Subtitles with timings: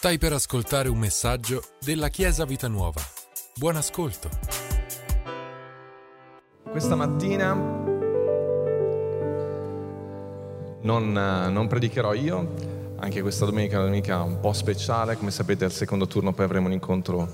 [0.00, 3.02] Stai per ascoltare un messaggio della Chiesa Vita Nuova.
[3.54, 4.30] Buon ascolto.
[6.70, 7.52] Questa mattina
[10.80, 12.54] non, non predicherò io,
[12.98, 16.46] anche questa domenica è una domenica un po' speciale, come sapete al secondo turno poi
[16.46, 17.30] avremo un incontro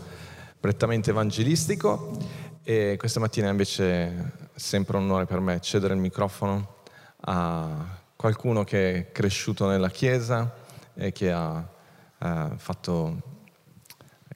[0.59, 2.19] prettamente evangelistico
[2.65, 4.13] e questa mattina invece è
[4.57, 6.79] sempre un onore per me cedere il microfono
[7.27, 10.53] a qualcuno che è cresciuto nella Chiesa
[10.97, 11.75] e che ha
[12.19, 13.35] ha fatto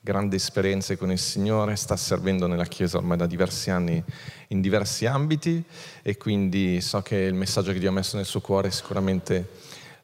[0.02, 4.02] grandi esperienze con il Signore, sta servendo nella Chiesa ormai da diversi anni
[4.48, 5.62] in diversi ambiti
[6.02, 9.48] e quindi so che il messaggio che Dio ha messo nel suo cuore sicuramente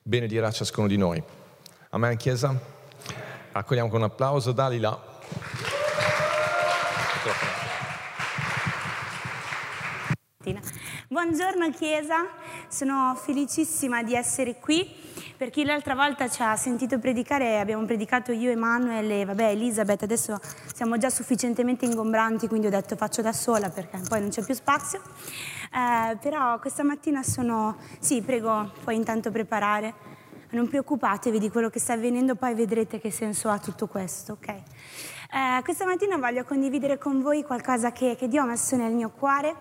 [0.03, 1.23] benedirà ciascuno di noi.
[1.91, 2.59] Amen Chiesa?
[3.53, 5.15] Accogliamo con un applauso Dalila.
[11.09, 12.27] Buongiorno Chiesa,
[12.69, 15.06] sono felicissima di essere qui
[15.37, 20.03] per chi l'altra volta ci ha sentito predicare, abbiamo predicato io, Emanuele e vabbè, Elisabeth,
[20.03, 20.41] adesso
[20.73, 24.55] siamo già sufficientemente ingombranti, quindi ho detto faccio da sola perché poi non c'è più
[24.55, 25.03] spazio.
[25.73, 30.15] Eh, però questa mattina sono, sì, prego, puoi intanto preparare.
[30.51, 34.49] Non preoccupatevi di quello che sta avvenendo, poi vedrete che senso ha tutto questo, ok?
[34.49, 39.11] Eh, questa mattina voglio condividere con voi qualcosa che, che Dio ha messo nel mio
[39.11, 39.55] cuore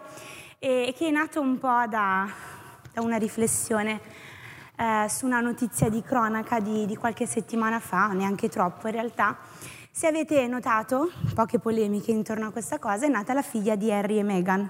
[0.57, 2.29] e, che è nato un po' da,
[2.93, 3.99] da una riflessione
[4.77, 9.37] eh, su una notizia di cronaca di, di qualche settimana fa, neanche troppo in realtà.
[9.91, 14.19] Se avete notato, poche polemiche intorno a questa cosa, è nata la figlia di Harry
[14.19, 14.69] e Meghan.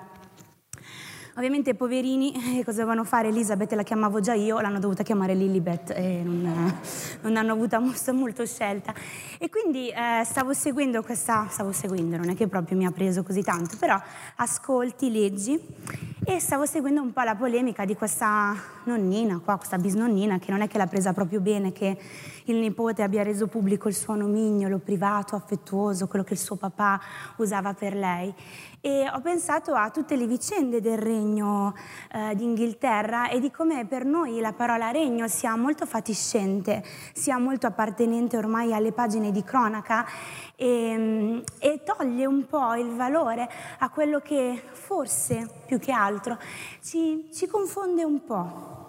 [1.38, 3.28] Ovviamente poverini, eh, cosa dovevano fare?
[3.28, 6.80] Elisabeth la chiamavo già io, l'hanno dovuta chiamare Lilibet e non,
[7.22, 7.78] non hanno avuto
[8.14, 8.94] molto, scelta.
[9.38, 13.22] E quindi eh, stavo seguendo questa, stavo seguendo, non è che proprio mi ha preso
[13.24, 14.00] così tanto, però
[14.38, 15.60] ascolti, leggi
[16.24, 18.56] e stavo seguendo un po' la polemica di questa
[18.86, 21.98] nonnina qua, questa bisnonnina, che non è che l'ha presa proprio bene, che
[22.46, 27.00] il nipote abbia reso pubblico il suo nomignolo privato, affettuoso, quello che il suo papà
[27.38, 28.34] usava per lei
[28.86, 31.74] e ho pensato a tutte le vicende del regno
[32.12, 37.66] eh, d'Inghilterra e di come per noi la parola regno sia molto fatiscente, sia molto
[37.66, 40.06] appartenente ormai alle pagine di cronaca
[40.56, 43.50] e, e toglie un po' il valore
[43.80, 46.38] a quello che forse più che altro
[46.84, 48.84] ci, ci confonde un po'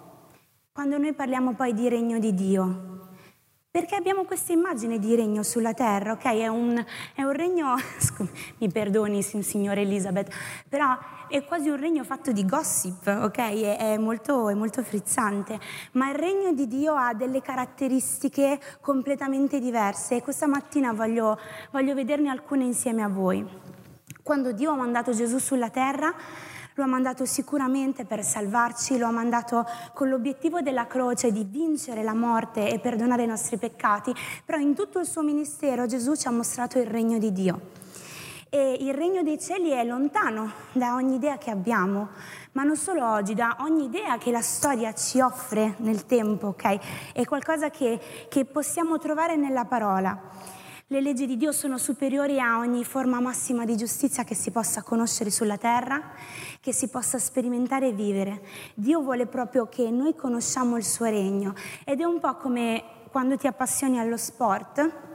[0.73, 2.96] quando noi parliamo poi di regno di Dio.
[3.77, 6.23] Perché abbiamo questa immagine di regno sulla terra, ok?
[6.23, 6.83] È un,
[7.13, 7.75] è un regno,
[8.57, 10.33] mi perdoni signore Elizabeth,
[10.67, 13.37] però è quasi un regno fatto di gossip, ok?
[13.37, 15.59] È, è, molto, è molto frizzante,
[15.91, 21.37] ma il regno di Dio ha delle caratteristiche completamente diverse e questa mattina voglio,
[21.69, 23.47] voglio vederne alcune insieme a voi.
[24.23, 26.11] Quando Dio ha mandato Gesù sulla terra,
[26.77, 32.03] lo ha mandato sicuramente per salvarci, lo ha mandato con l'obiettivo della croce di vincere
[32.03, 34.13] la morte e perdonare i nostri peccati,
[34.45, 37.61] però in tutto il suo ministero Gesù ci ha mostrato il regno di Dio.
[38.49, 42.09] E il regno dei cieli è lontano da ogni idea che abbiamo,
[42.51, 47.11] ma non solo oggi, da ogni idea che la storia ci offre nel tempo, ok?
[47.11, 47.99] È qualcosa che,
[48.29, 50.55] che possiamo trovare nella parola.
[50.89, 54.83] Le leggi di Dio sono superiori a ogni forma massima di giustizia che si possa
[54.83, 56.13] conoscere sulla terra,
[56.61, 58.41] che si possa sperimentare e vivere.
[58.73, 61.53] Dio vuole proprio che noi conosciamo il suo regno
[61.83, 65.06] ed è un po' come quando ti appassioni allo sport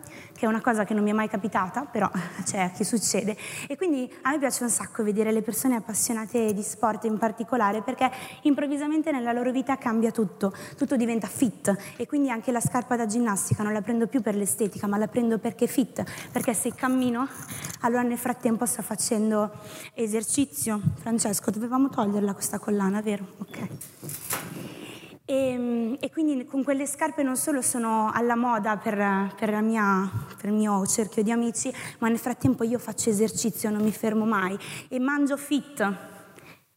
[0.43, 2.11] che è una cosa che non mi è mai capitata, però
[2.43, 3.37] c'è a chi succede.
[3.69, 7.81] E quindi a me piace un sacco vedere le persone appassionate di sport in particolare,
[7.83, 8.11] perché
[8.43, 13.07] improvvisamente nella loro vita cambia tutto, tutto diventa fit e quindi anche la scarpa da
[13.07, 16.03] ginnastica non la prendo più per l'estetica, ma la prendo perché fit,
[16.33, 17.29] perché se cammino,
[17.83, 19.49] allora nel frattempo sto facendo
[19.95, 20.81] esercizio.
[20.97, 23.27] Francesco, dovevamo toglierla questa collana, vero?
[23.39, 24.72] Ok.
[25.33, 30.11] E, ehm, e, quindi con quelle scarpe non solo sono alla moda per, per, mia,
[30.37, 34.27] per, il mio cerchio di amici, ma nel frattempo io faccio esercizio, non mi fermo
[34.27, 36.12] mai e mangio fit.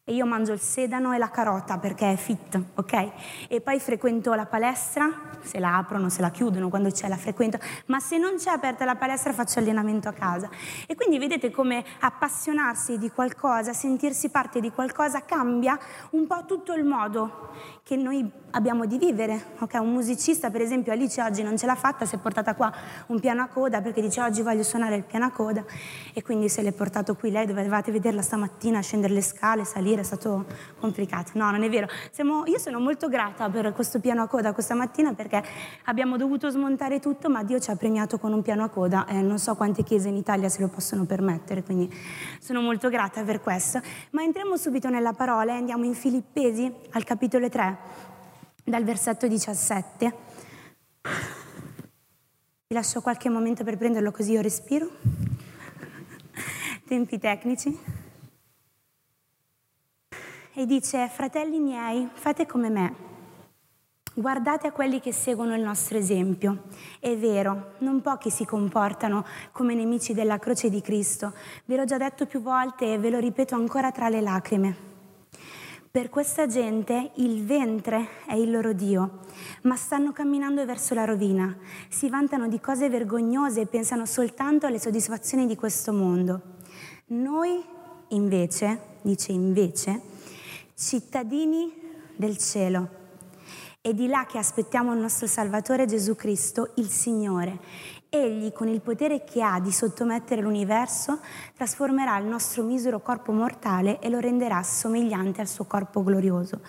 [0.08, 3.12] E io mangio il sedano e la carota perché è fit, ok?
[3.48, 5.10] E poi frequento la palestra,
[5.42, 7.58] se la aprono, se la chiudono, quando c'è la frequento,
[7.88, 10.48] ma se non c'è aperta la palestra faccio allenamento a casa.
[10.86, 15.76] E quindi vedete come appassionarsi di qualcosa, sentirsi parte di qualcosa cambia
[16.12, 19.54] un po' tutto il modo che noi abbiamo di vivere.
[19.60, 19.82] Okay?
[19.82, 22.74] Un musicista, per esempio, Alice oggi non ce l'ha fatta, si è portata qua
[23.08, 25.64] un piano a coda perché dice oggi voglio suonare il piano a coda
[26.14, 30.04] e quindi se l'è portato qui lei, dovevate vederla stamattina, scendere le scale, salire, è
[30.06, 30.46] stato
[30.80, 31.32] complicato.
[31.36, 31.88] No, non è vero.
[32.12, 35.44] Siamo, io sono molto grata per questo piano a coda questa mattina perché
[35.86, 39.22] abbiamo dovuto smontare tutto, ma Dio ci ha premiato con un piano a coda e
[39.22, 41.94] non so quante chiese in Italia se lo possono permettere, quindi
[42.40, 43.82] sono molto grata per questo.
[44.12, 47.78] Ma entriamo subito nella parola e andiamo in Filippesi al capitolo 3
[48.64, 50.14] dal versetto 17.
[52.70, 54.90] lascio qualche momento per prenderlo così io respiro.
[56.88, 58.05] Tempi tecnici.
[60.58, 62.96] E dice, fratelli miei, fate come me.
[64.14, 66.64] Guardate a quelli che seguono il nostro esempio.
[66.98, 71.34] È vero, non pochi si comportano come nemici della croce di Cristo.
[71.66, 74.78] Ve l'ho già detto più volte e ve lo ripeto ancora tra le lacrime.
[75.92, 79.24] Per questa gente il ventre è il loro Dio,
[79.64, 81.54] ma stanno camminando verso la rovina.
[81.90, 86.42] Si vantano di cose vergognose e pensano soltanto alle soddisfazioni di questo mondo.
[87.08, 87.62] Noi
[88.10, 90.14] invece, dice invece,
[90.76, 91.72] cittadini
[92.18, 93.04] del cielo,
[93.80, 97.60] è di là che aspettiamo il nostro Salvatore Gesù Cristo, il Signore.
[98.10, 101.20] Egli, con il potere che ha di sottomettere l'universo,
[101.56, 106.60] trasformerà il nostro misero corpo mortale e lo renderà somigliante al suo corpo glorioso.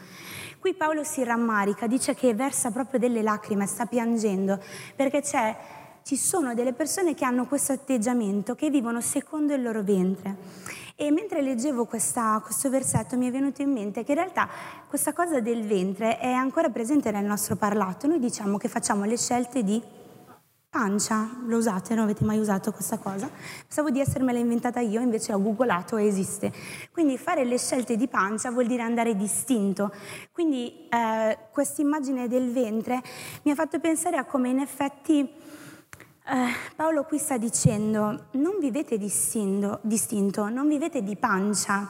[0.61, 4.61] Qui Paolo si rammarica, dice che versa proprio delle lacrime, sta piangendo,
[4.95, 5.23] perché
[6.07, 10.37] ci sono delle persone che hanno questo atteggiamento, che vivono secondo il loro ventre.
[10.95, 14.49] E mentre leggevo questa, questo versetto mi è venuto in mente che in realtà
[14.89, 18.07] questa cosa del ventre è ancora presente nel nostro parlato.
[18.07, 19.83] Noi diciamo che facciamo le scelte di
[20.71, 23.29] pancia, lo usate, non avete mai usato questa cosa?
[23.63, 26.53] Pensavo di essermela inventata io, invece ho googolato e esiste.
[26.93, 29.93] Quindi fare le scelte di pancia vuol dire andare distinto.
[30.31, 33.03] Quindi eh, questa immagine del ventre
[33.43, 35.43] mi ha fatto pensare a come in effetti
[36.29, 41.89] eh, Paolo qui sta dicendo, non vivete distinto, distinto non vivete di pancia,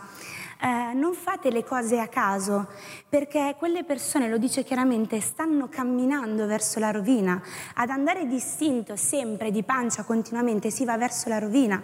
[0.60, 2.66] eh, non fate le cose a caso,
[3.08, 7.42] perché quelle persone, lo dice chiaramente, stanno camminando verso la rovina.
[7.74, 11.82] Ad andare distinto sempre di pancia continuamente si va verso la rovina.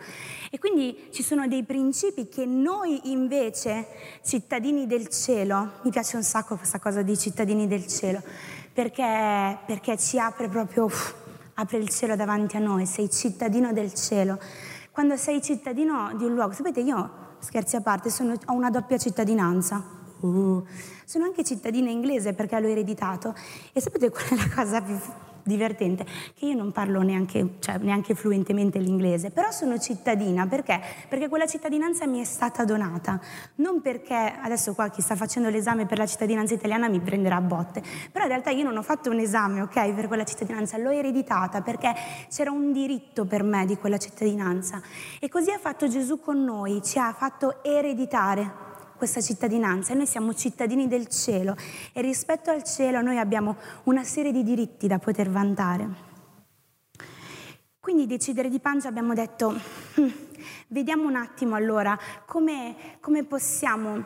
[0.50, 3.87] E quindi ci sono dei principi che noi invece,
[4.22, 8.22] cittadini del cielo, mi piace un sacco questa cosa di cittadini del cielo,
[8.75, 10.84] perché, perché ci apre proprio...
[10.84, 11.20] Uff,
[11.54, 14.38] apre il cielo davanti a noi, sei cittadino del cielo.
[14.90, 18.99] Quando sei cittadino di un luogo, sapete io, scherzi a parte, sono, ho una doppia
[18.99, 20.00] cittadinanza.
[20.20, 20.64] Uh,
[21.04, 23.34] sono anche cittadina inglese perché l'ho ereditato
[23.72, 24.96] e sapete qual è la cosa più
[25.43, 26.05] divertente
[26.35, 30.47] che io non parlo neanche, cioè, neanche, fluentemente l'inglese, però sono cittadina.
[30.47, 30.81] Perché?
[31.09, 33.21] Perché quella cittadinanza mi è stata donata,
[33.56, 37.41] non perché adesso qua chi sta facendo l'esame per la cittadinanza italiana mi prenderà a
[37.41, 40.91] botte, però in realtà io non ho fatto un esame, ok, per quella cittadinanza, l'ho
[40.91, 41.94] ereditata perché
[42.29, 44.81] c'era un diritto per me di quella cittadinanza.
[45.21, 48.71] E così ha fatto Gesù con noi, ci ha fatto ereditare
[49.02, 51.56] questa cittadinanza e noi siamo cittadini del cielo
[51.93, 55.88] e rispetto al cielo noi abbiamo una serie di diritti da poter vantare.
[57.81, 59.58] Quindi decidere di pancia abbiamo detto,
[59.94, 60.12] hm,
[60.69, 64.04] vediamo un attimo allora come, come possiamo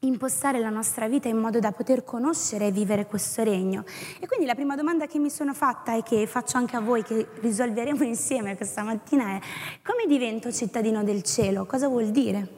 [0.00, 3.82] impostare la nostra vita in modo da poter conoscere e vivere questo regno.
[4.20, 7.02] E quindi la prima domanda che mi sono fatta e che faccio anche a voi,
[7.02, 9.40] che risolveremo insieme questa mattina è
[9.82, 11.64] come divento cittadino del cielo?
[11.64, 12.57] Cosa vuol dire?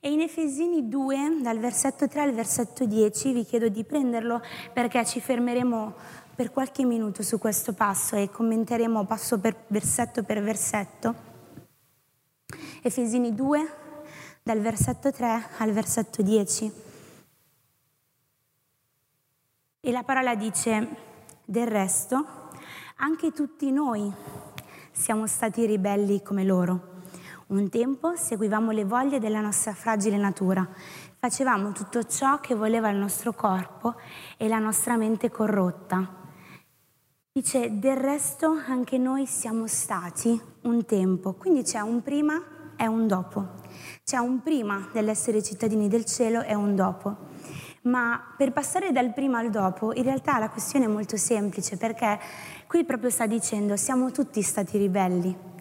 [0.00, 4.40] E in Efesini 2, dal versetto 3 al versetto 10, vi chiedo di prenderlo
[4.72, 5.94] perché ci fermeremo
[6.36, 11.14] per qualche minuto su questo passo e commenteremo passo per versetto per versetto.
[12.80, 13.72] Efesini 2,
[14.40, 16.72] dal versetto 3 al versetto 10.
[19.80, 20.88] E la parola dice,
[21.44, 22.24] del resto,
[22.98, 24.12] anche tutti noi
[24.92, 26.97] siamo stati ribelli come loro
[27.48, 30.68] un tempo seguivamo le voglie della nostra fragile natura,
[31.18, 33.94] facevamo tutto ciò che voleva il nostro corpo
[34.36, 36.26] e la nostra mente corrotta.
[37.32, 43.06] Dice, del resto anche noi siamo stati un tempo, quindi c'è un prima e un
[43.06, 43.56] dopo.
[44.04, 47.16] C'è un prima dell'essere cittadini del cielo e un dopo.
[47.82, 52.18] Ma per passare dal prima al dopo, in realtà la questione è molto semplice perché
[52.66, 55.57] qui proprio sta dicendo siamo tutti stati ribelli.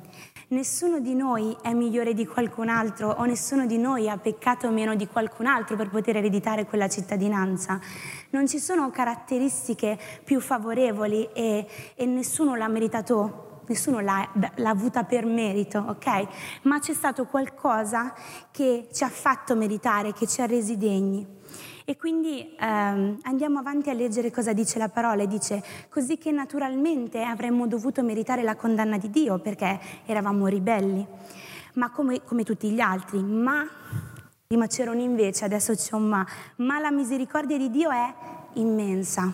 [0.50, 4.96] Nessuno di noi è migliore di qualcun altro o nessuno di noi ha peccato meno
[4.96, 7.82] di qualcun altro per poter ereditare quella cittadinanza.
[8.30, 14.26] Non ci sono caratteristiche più favorevoli e, e nessuno l'ha meritato nessuno l'ha,
[14.56, 16.28] l'ha, avuta per merito, ok?
[16.62, 18.14] Ma c'è stato qualcosa
[18.50, 21.37] che ci ha fatto meritare, che ci ha resi degni.
[21.90, 27.24] E quindi ehm, andiamo avanti a leggere cosa dice la parola dice così che naturalmente
[27.24, 31.08] avremmo dovuto meritare la condanna di Dio perché eravamo ribelli,
[31.76, 33.66] ma come, come tutti gli altri, ma,
[34.46, 36.28] prima c'era un invece, adesso c'è un ma,
[36.58, 38.14] ma la misericordia di Dio è
[38.56, 39.34] immensa.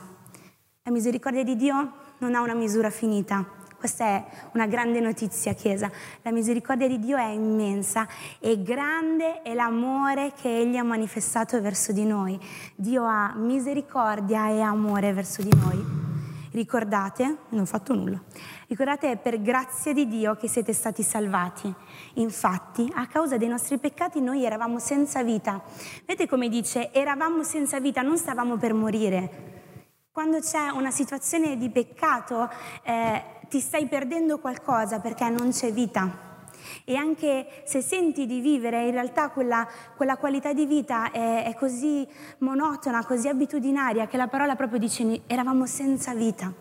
[0.83, 3.43] La misericordia di Dio non ha una misura finita.
[3.83, 4.23] Questa è
[4.53, 5.91] una grande notizia, Chiesa.
[6.21, 8.07] La misericordia di Dio è immensa
[8.39, 12.39] e grande è l'amore che Egli ha manifestato verso di noi.
[12.75, 15.85] Dio ha misericordia e amore verso di noi.
[16.51, 18.23] Ricordate, non ho fatto nulla,
[18.69, 21.73] ricordate è per grazia di Dio che siete stati salvati.
[22.13, 25.61] Infatti, a causa dei nostri peccati noi eravamo senza vita.
[26.05, 29.51] Vedete come dice, eravamo senza vita, non stavamo per morire.
[30.13, 32.47] Quando c'è una situazione di peccato
[32.83, 36.31] eh, ti stai perdendo qualcosa perché non c'è vita.
[36.85, 41.53] E anche se senti di vivere, in realtà quella, quella qualità di vita è, è
[41.53, 42.07] così
[42.39, 46.51] monotona, così abitudinaria, che la parola proprio dice eravamo senza vita.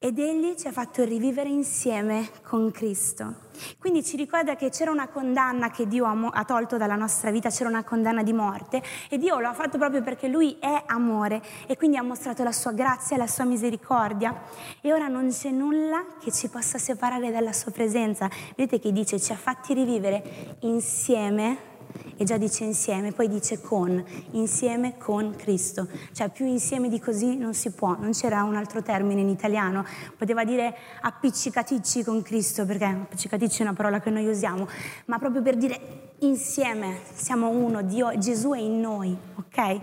[0.00, 3.48] Ed egli ci ha fatto rivivere insieme con Cristo.
[3.80, 7.68] Quindi ci ricorda che c'era una condanna che Dio ha tolto dalla nostra vita, c'era
[7.68, 11.76] una condanna di morte e Dio lo ha fatto proprio perché Lui è amore e
[11.76, 14.40] quindi ha mostrato la sua grazia e la sua misericordia
[14.80, 18.30] e ora non c'è nulla che ci possa separare dalla sua presenza.
[18.54, 21.77] Vedete che dice ci ha fatti rivivere insieme
[22.16, 25.86] e già dice insieme, poi dice con, insieme con Cristo.
[26.12, 29.84] Cioè più insieme di così non si può, non c'era un altro termine in italiano,
[30.16, 34.66] poteva dire appiccicaticci con Cristo, perché appiccicaticci è una parola che noi usiamo,
[35.06, 39.80] ma proprio per dire insieme, siamo uno, Dio, Gesù è in noi, ok?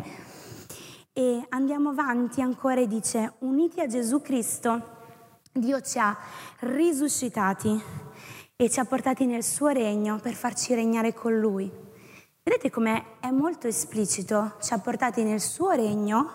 [1.13, 4.93] E andiamo avanti ancora e dice, uniti a Gesù Cristo,
[5.53, 6.17] Dio ci ha
[6.59, 7.81] risuscitati
[8.57, 11.84] e ci ha portati nel suo regno per farci regnare con Lui.
[12.47, 16.29] Vedete come è molto esplicito, ci ha portati nel suo regno,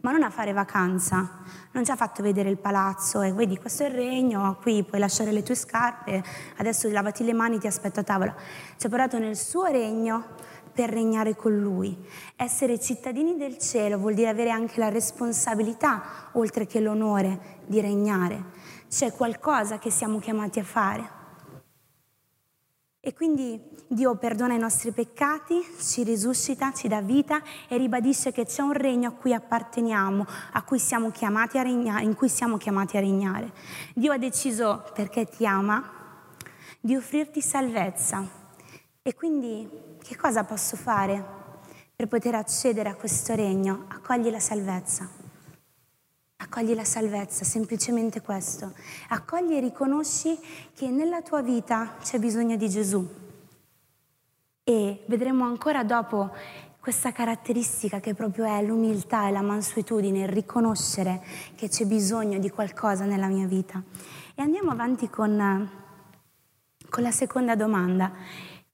[0.00, 1.42] ma non a fare vacanza.
[1.72, 4.98] Non ci ha fatto vedere il palazzo e vedi questo è il regno, qui puoi
[4.98, 6.24] lasciare le tue scarpe,
[6.56, 8.34] adesso lavati le mani, ti aspetto a tavola.
[8.78, 10.28] Ci ha portato nel suo regno
[10.72, 11.94] per regnare con lui.
[12.36, 18.44] Essere cittadini del cielo vuol dire avere anche la responsabilità, oltre che l'onore, di regnare.
[18.88, 21.22] C'è qualcosa che siamo chiamati a fare.
[23.06, 28.46] E quindi Dio perdona i nostri peccati, ci risuscita, ci dà vita e ribadisce che
[28.46, 32.56] c'è un regno a cui apparteniamo, a cui siamo chiamati a regnare, in cui siamo
[32.56, 33.52] chiamati a regnare.
[33.92, 35.86] Dio ha deciso, perché ti ama,
[36.80, 38.26] di offrirti salvezza.
[39.02, 39.68] E quindi
[40.00, 41.22] che cosa posso fare
[41.94, 43.84] per poter accedere a questo regno?
[43.88, 45.23] Accogli la salvezza.
[46.36, 48.72] Accogli la salvezza, semplicemente questo.
[49.08, 50.38] Accogli e riconosci
[50.74, 53.06] che nella tua vita c'è bisogno di Gesù.
[54.64, 56.32] E vedremo ancora dopo
[56.80, 61.22] questa caratteristica che proprio è l'umiltà e la mansuetudine, il riconoscere
[61.54, 63.82] che c'è bisogno di qualcosa nella mia vita.
[64.34, 65.70] E andiamo avanti con,
[66.90, 68.12] con la seconda domanda.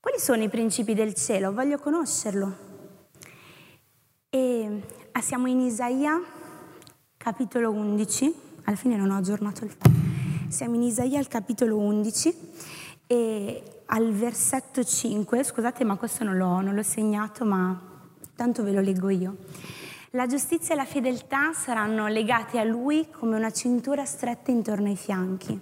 [0.01, 1.53] Quali sono i principi del cielo?
[1.53, 2.69] Voglio conoscerlo.
[4.31, 6.21] E ah, siamo in Isaia
[7.23, 8.35] capitolo 11,
[8.65, 9.91] alla fine non ho aggiornato il fatto,
[10.49, 12.35] siamo in Isaia al capitolo 11
[13.07, 17.79] e al versetto 5, scusate ma questo non l'ho, non l'ho segnato ma
[18.35, 19.37] tanto ve lo leggo io.
[20.13, 24.97] La giustizia e la fedeltà saranno legate a lui come una cintura stretta intorno ai
[24.97, 25.61] fianchi.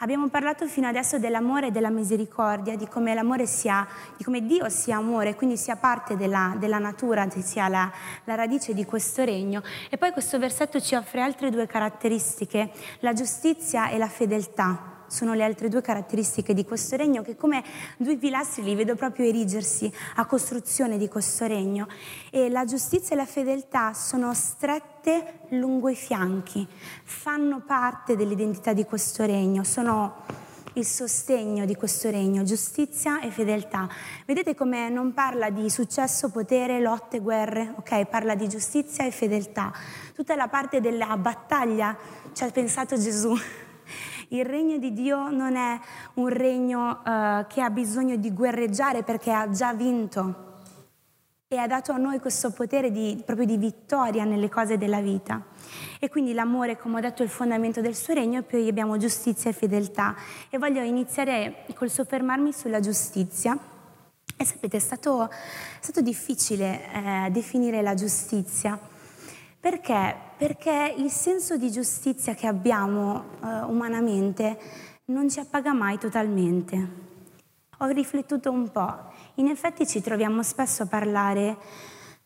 [0.00, 3.84] Abbiamo parlato fino adesso dell'amore e della misericordia, di come l'amore sia,
[4.16, 7.90] di come Dio sia amore, quindi sia parte della, della natura, sia la,
[8.22, 9.60] la radice di questo regno.
[9.90, 15.34] E poi questo versetto ci offre altre due caratteristiche, la giustizia e la fedeltà sono
[15.34, 17.64] le altre due caratteristiche di questo regno che come
[17.96, 21.88] due pilastri li vedo proprio erigersi a costruzione di questo regno
[22.30, 26.66] e la giustizia e la fedeltà sono strette lungo i fianchi,
[27.02, 33.88] fanno parte dell'identità di questo regno, sono il sostegno di questo regno, giustizia e fedeltà.
[34.24, 38.06] Vedete come non parla di successo, potere, lotte, guerre, ok?
[38.06, 39.72] Parla di giustizia e fedeltà.
[40.14, 41.96] Tutta la parte della battaglia
[42.32, 43.34] ci ha pensato Gesù
[44.28, 45.78] il regno di Dio non è
[46.14, 50.46] un regno uh, che ha bisogno di guerreggiare perché ha già vinto
[51.50, 55.42] e ha dato a noi questo potere di, proprio di vittoria nelle cose della vita.
[55.98, 58.98] E quindi l'amore, come ho detto, è il fondamento del suo regno e poi abbiamo
[58.98, 60.14] giustizia e fedeltà.
[60.50, 63.58] E voglio iniziare col soffermarmi sulla giustizia.
[64.36, 65.34] E sapete, è stato, è
[65.80, 68.78] stato difficile eh, definire la giustizia
[69.68, 70.16] perché?
[70.38, 74.58] Perché il senso di giustizia che abbiamo eh, umanamente
[75.06, 76.88] non ci appaga mai totalmente.
[77.78, 78.96] Ho riflettuto un po'.
[79.34, 81.58] In effetti ci troviamo spesso a parlare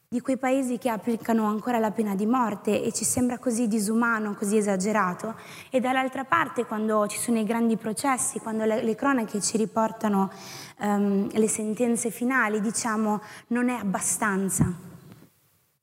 [0.06, 4.34] di quei paesi che applicano ancora la pena di morte e ci sembra così disumano,
[4.34, 5.34] così esagerato.
[5.70, 10.30] E dall'altra parte, quando ci sono i grandi processi, quando le, le cronache ci riportano
[10.78, 14.90] um, le sentenze finali, diciamo non è abbastanza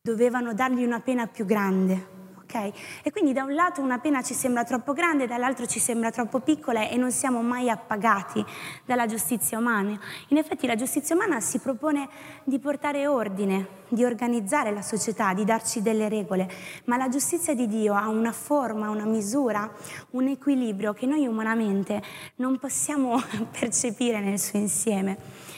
[0.09, 2.17] dovevano dargli una pena più grande.
[2.49, 2.73] Okay?
[3.03, 6.39] E quindi da un lato una pena ci sembra troppo grande, dall'altro ci sembra troppo
[6.39, 8.43] piccola e non siamo mai appagati
[8.85, 9.99] dalla giustizia umana.
[10.29, 12.09] In effetti la giustizia umana si propone
[12.43, 16.49] di portare ordine, di organizzare la società, di darci delle regole,
[16.85, 19.71] ma la giustizia di Dio ha una forma, una misura,
[20.11, 22.01] un equilibrio che noi umanamente
[22.37, 23.21] non possiamo
[23.59, 25.48] percepire nel suo insieme.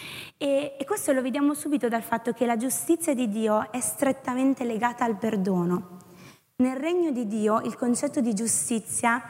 [0.42, 4.64] E, e questo lo vediamo subito dal fatto che la giustizia di Dio è strettamente
[4.64, 6.00] legata al perdono.
[6.56, 9.22] Nel regno di Dio il concetto di giustizia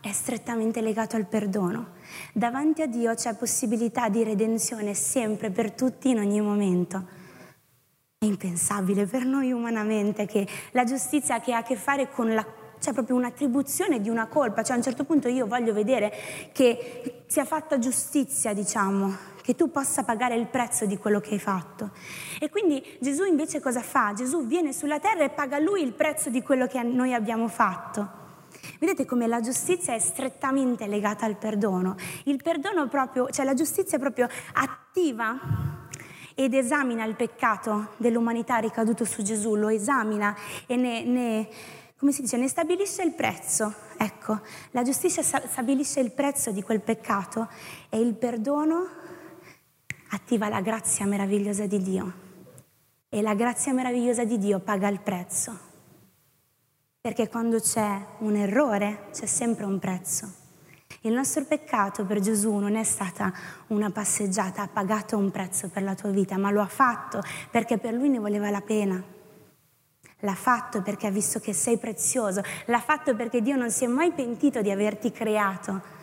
[0.00, 1.90] è strettamente legato al perdono.
[2.32, 7.06] Davanti a Dio c'è possibilità di redenzione sempre, per tutti, in ogni momento.
[8.18, 12.44] È impensabile per noi umanamente che la giustizia che ha a che fare con la
[12.78, 16.12] c'è proprio un'attribuzione di una colpa, cioè a un certo punto io voglio vedere
[16.52, 21.38] che sia fatta giustizia, diciamo, che tu possa pagare il prezzo di quello che hai
[21.38, 21.90] fatto.
[22.40, 24.12] E quindi Gesù invece cosa fa?
[24.12, 28.24] Gesù viene sulla terra e paga lui il prezzo di quello che noi abbiamo fatto.
[28.80, 31.94] Vedete come la giustizia è strettamente legata al perdono.
[32.24, 35.38] Il perdono proprio, cioè la giustizia proprio attiva
[36.34, 40.36] ed esamina il peccato dell'umanità ricaduto su Gesù, lo esamina
[40.66, 41.48] e ne, ne
[41.96, 43.72] come si dice, ne stabilisce il prezzo.
[43.96, 44.40] Ecco,
[44.72, 47.46] la giustizia stabilisce il prezzo di quel peccato
[47.88, 49.04] e il perdono
[50.10, 52.12] attiva la grazia meravigliosa di Dio.
[53.08, 55.58] E la grazia meravigliosa di Dio paga il prezzo.
[57.00, 60.44] Perché quando c'è un errore c'è sempre un prezzo.
[61.02, 63.32] Il nostro peccato per Gesù non è stata
[63.68, 67.78] una passeggiata, ha pagato un prezzo per la tua vita, ma lo ha fatto perché
[67.78, 69.02] per lui ne voleva la pena.
[70.20, 73.86] L'ha fatto perché ha visto che sei prezioso, l'ha fatto perché Dio non si è
[73.86, 75.94] mai pentito di averti creato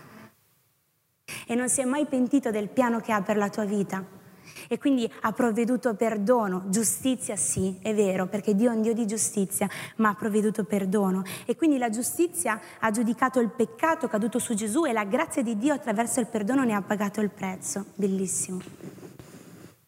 [1.48, 4.22] e non si è mai pentito del piano che ha per la tua vita.
[4.68, 9.06] E quindi ha provveduto perdono, giustizia sì, è vero, perché Dio è un Dio di
[9.06, 11.24] giustizia, ma ha provveduto perdono.
[11.46, 15.58] E quindi la giustizia ha giudicato il peccato caduto su Gesù e la grazia di
[15.58, 17.86] Dio attraverso il perdono ne ha pagato il prezzo.
[17.96, 18.62] Bellissimo.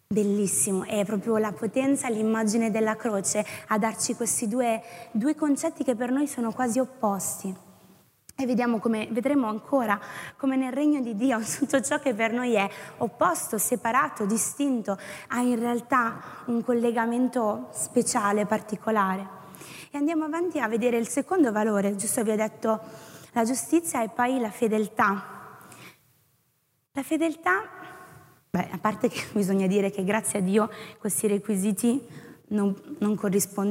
[0.08, 5.96] Bellissimo, è proprio la potenza, l'immagine della croce a darci questi due, due concetti che
[5.96, 7.65] per noi sono quasi opposti.
[8.38, 9.98] E vediamo come, vedremo ancora
[10.36, 15.40] come nel regno di Dio tutto ciò che per noi è opposto, separato, distinto, ha
[15.40, 19.44] in realtà un collegamento speciale, particolare.
[19.90, 22.82] E andiamo avanti a vedere il secondo valore, giusto vi ho detto
[23.32, 25.24] la giustizia e poi la fedeltà.
[26.92, 27.70] La fedeltà,
[28.50, 30.70] beh, a parte che bisogna dire che grazie a Dio
[31.00, 32.06] questi requisiti
[32.48, 33.18] non, non,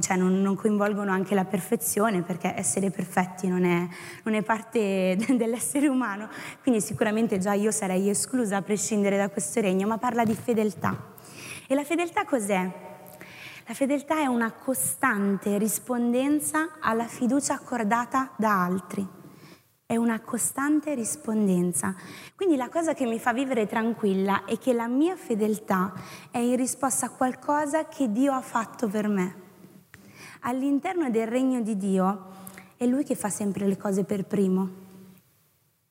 [0.01, 3.87] cioè non, non, coinvolgono anche la perfezione, perché essere perfetti non è,
[4.25, 6.29] non è parte dell'essere umano,
[6.63, 11.13] quindi sicuramente già io sarei esclusa a prescindere da questo regno, ma parla di fedeltà.
[11.67, 12.93] E la fedeltà cos'è?
[13.67, 19.23] La fedeltà è una costante rispondenza alla fiducia accordata da altri
[19.87, 21.95] è una costante rispondenza.
[22.35, 25.93] Quindi la cosa che mi fa vivere tranquilla è che la mia fedeltà
[26.31, 29.43] è in risposta a qualcosa che Dio ha fatto per me.
[30.41, 32.33] All'interno del regno di Dio
[32.77, 34.83] è Lui che fa sempre le cose per primo.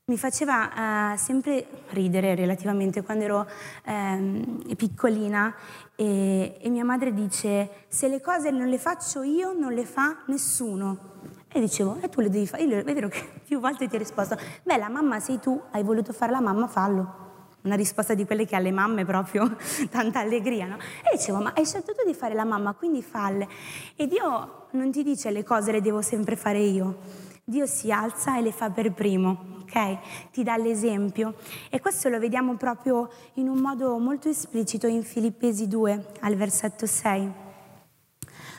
[0.06, 3.48] Mi faceva uh, sempre ridere relativamente quando ero
[3.86, 5.56] um, piccolina
[5.96, 10.24] e, e mia madre dice se le cose non le faccio io non le fa
[10.26, 11.13] nessuno.
[11.56, 12.64] E dicevo, e tu le devi fare?
[12.64, 15.84] Io è vero che più volte ti ho risposto, beh, la mamma sei tu, hai
[15.84, 17.22] voluto fare la mamma, fallo.
[17.62, 19.56] Una risposta di quelle che alle mamme proprio
[19.90, 20.78] tanta allegria, no?
[20.78, 23.48] E dicevo, ma hai scelto tu di fare la mamma, quindi falle.
[23.96, 26.98] E Dio non ti dice le cose le devo sempre fare io.
[27.44, 30.32] Dio si alza e le fa per primo, ok?
[30.32, 31.36] Ti dà l'esempio.
[31.70, 36.88] E questo lo vediamo proprio in un modo molto esplicito in Filippesi 2, al versetto
[36.88, 37.43] 6.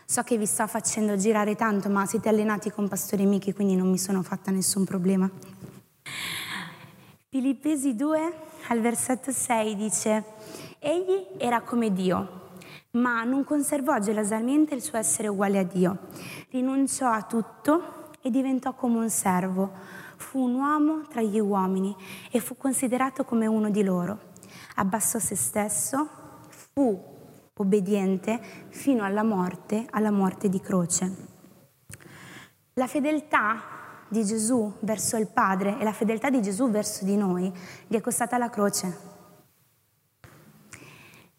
[0.07, 3.91] So che vi sto facendo girare tanto, ma siete allenati con Pastore Michi, quindi non
[3.91, 5.31] mi sono fatta nessun problema.
[7.31, 8.35] Filippesi 2
[8.69, 10.25] al versetto 6 dice,
[10.79, 12.51] Egli era come Dio,
[12.93, 15.99] ma non conservò gelosamente il suo essere uguale a Dio.
[16.51, 19.73] Rinunciò a tutto e diventò come un servo.
[20.17, 21.97] Fu un uomo tra gli uomini
[22.31, 24.33] e fu considerato come uno di loro.
[24.77, 26.09] Abbassò se stesso,
[26.49, 27.14] fu
[27.55, 31.33] obbediente fino alla morte, alla morte di croce.
[32.75, 33.63] La fedeltà
[34.09, 37.53] di Gesù verso il Padre e la fedeltà di Gesù verso di noi
[37.87, 39.13] gli è costata la croce.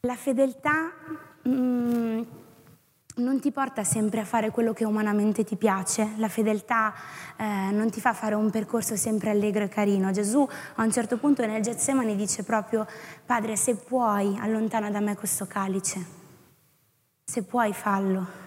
[0.02, 0.92] La fedeltà
[1.48, 2.22] mm,
[3.18, 6.94] non ti porta sempre a fare quello che umanamente ti piace, la fedeltà
[7.38, 10.12] eh, non ti fa fare un percorso sempre allegro e carino.
[10.12, 12.86] Gesù a un certo punto nel Getsemani dice proprio,
[13.26, 16.06] Padre, se puoi, allontana da me questo calice,
[17.24, 18.44] se puoi fallo.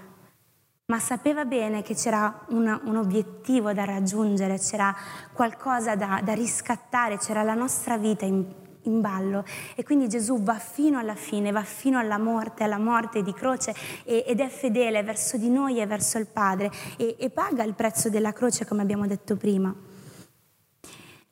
[0.90, 4.94] ma sapeva bene che c'era un, un obiettivo da raggiungere, c'era
[5.34, 8.44] qualcosa da, da riscattare, c'era la nostra vita in,
[8.88, 13.22] in ballo e quindi Gesù va fino alla fine, va fino alla morte, alla morte
[13.22, 13.74] di croce
[14.04, 17.74] e, ed è fedele verso di noi e verso il Padre e, e paga il
[17.74, 19.74] prezzo della croce come abbiamo detto prima.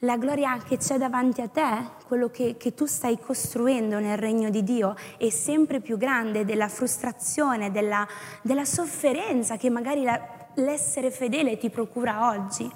[0.01, 4.51] La gloria che c'è davanti a te, quello che, che, tu stai costruendo nel regno
[4.51, 8.07] di Dio, è sempre più grande della frustrazione, della,
[8.43, 10.21] della sofferenza che magari la,
[10.57, 12.71] l'essere fedele ti procura oggi.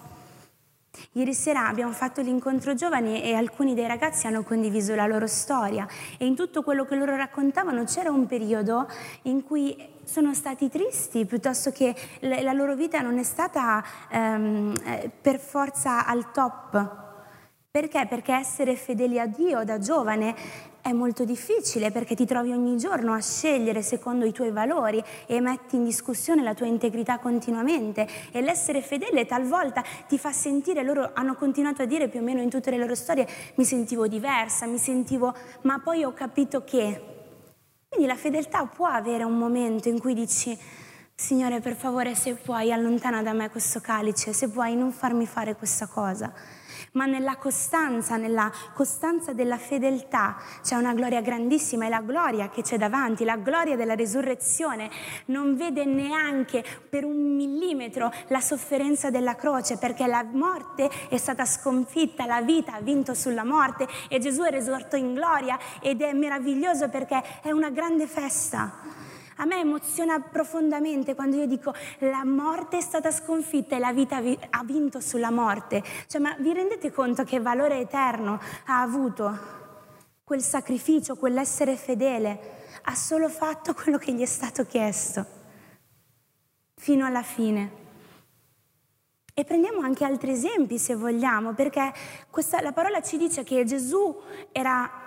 [1.12, 5.86] Ieri sera abbiamo fatto l'incontro giovani e alcuni dei ragazzi hanno condiviso la loro storia
[6.18, 8.88] e in tutto quello che loro raccontavano c'era un periodo
[9.22, 14.74] in cui sono stati tristi piuttosto che la loro vita non è stata um,
[15.20, 17.08] per forza al top.
[17.70, 18.06] Perché?
[18.08, 20.34] Perché essere fedeli a Dio da giovane
[20.82, 25.40] è molto difficile perché ti trovi ogni giorno a scegliere secondo i tuoi valori e
[25.40, 31.10] metti in discussione la tua integrità continuamente e l'essere fedele talvolta ti fa sentire, loro
[31.14, 34.66] hanno continuato a dire più o meno in tutte le loro storie, mi sentivo diversa,
[34.66, 37.02] mi sentivo, ma poi ho capito che.
[37.88, 40.56] Quindi la fedeltà può avere un momento in cui dici,
[41.14, 45.54] Signore per favore se puoi allontana da me questo calice, se puoi non farmi fare
[45.54, 46.32] questa cosa
[46.92, 52.62] ma nella costanza, nella costanza della fedeltà c'è una gloria grandissima e la gloria che
[52.62, 54.90] c'è davanti, la gloria della risurrezione
[55.26, 61.44] non vede neanche per un millimetro la sofferenza della croce perché la morte è stata
[61.44, 66.12] sconfitta, la vita ha vinto sulla morte e Gesù è risorto in gloria ed è
[66.12, 68.99] meraviglioso perché è una grande festa.
[69.40, 74.16] A me emoziona profondamente quando io dico la morte è stata sconfitta e la vita
[74.50, 75.82] ha vinto sulla morte.
[76.06, 79.38] Cioè, ma vi rendete conto che valore eterno ha avuto
[80.24, 82.58] quel sacrificio, quell'essere fedele?
[82.82, 85.24] Ha solo fatto quello che gli è stato chiesto,
[86.74, 87.78] fino alla fine.
[89.32, 91.94] E prendiamo anche altri esempi se vogliamo, perché
[92.28, 94.20] questa, la parola ci dice che Gesù
[94.52, 94.99] era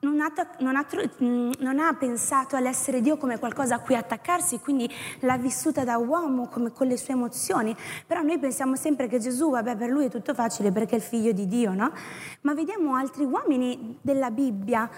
[0.00, 0.86] non ha, non, ha,
[1.22, 5.98] mm, non ha, pensato all'essere Dio come qualcosa a cui attaccarsi, quindi l'ha vissuta da
[5.98, 7.76] uomo come con le sue emozioni.
[8.06, 11.04] Però noi pensiamo sempre che Gesù, vabbè, per lui è tutto facile perché è il
[11.04, 11.92] figlio di Dio, no?
[12.42, 14.88] Ma vediamo altri uomini della Bibbia,